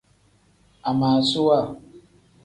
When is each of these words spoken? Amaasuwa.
Amaasuwa. 0.89 1.59